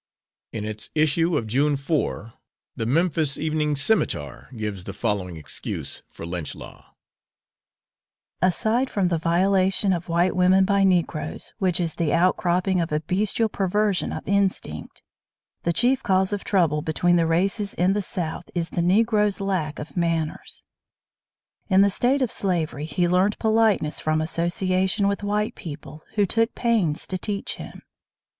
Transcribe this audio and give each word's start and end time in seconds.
In 0.51 0.65
its 0.65 0.89
issue 0.95 1.37
of 1.37 1.45
June 1.45 1.75
4, 1.75 2.33
the 2.75 2.87
Memphis 2.87 3.37
Evening 3.37 3.75
Scimitar 3.75 4.47
gives 4.57 4.85
the 4.85 4.93
following 4.93 5.37
excuse 5.37 6.01
for 6.07 6.25
lynch 6.25 6.55
law: 6.55 6.95
Aside 8.41 8.89
from 8.89 9.09
the 9.09 9.19
violation 9.19 9.93
of 9.93 10.09
white 10.09 10.35
women 10.35 10.65
by 10.65 10.83
Negroes, 10.83 11.53
which 11.59 11.79
is 11.79 11.93
the 11.93 12.13
outcropping 12.15 12.81
of 12.81 12.91
a 12.91 13.01
bestial 13.01 13.47
perversion 13.47 14.11
of 14.11 14.27
instinct, 14.27 15.03
the 15.65 15.71
chief 15.71 16.01
cause 16.01 16.33
of 16.33 16.43
trouble 16.43 16.81
between 16.81 17.15
the 17.15 17.27
races 17.27 17.75
in 17.75 17.93
the 17.93 18.01
South 18.01 18.49
is 18.55 18.71
the 18.71 18.81
Negro's 18.81 19.39
lack 19.39 19.77
of 19.77 19.95
manners. 19.95 20.63
In 21.69 21.81
the 21.81 21.91
state 21.91 22.23
of 22.23 22.31
slavery 22.31 22.85
he 22.85 23.07
learned 23.07 23.37
politeness 23.37 23.99
from 23.99 24.19
association 24.19 25.07
with 25.07 25.21
white 25.21 25.53
people, 25.53 26.01
who 26.15 26.25
took 26.25 26.55
pains 26.55 27.05
to 27.05 27.19
teach 27.19 27.57
him. 27.57 27.83